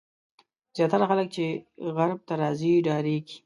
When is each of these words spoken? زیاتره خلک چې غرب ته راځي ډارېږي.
زیاتره 0.75 1.05
خلک 1.09 1.27
چې 1.35 1.45
غرب 1.95 2.19
ته 2.27 2.33
راځي 2.41 2.71
ډارېږي. 2.85 3.37